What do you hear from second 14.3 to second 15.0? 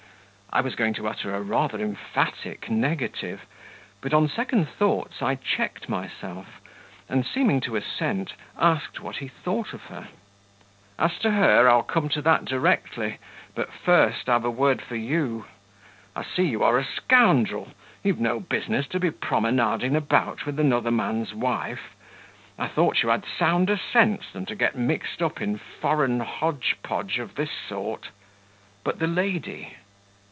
a word for